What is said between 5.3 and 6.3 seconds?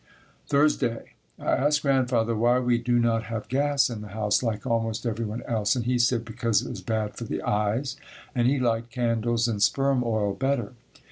else and he said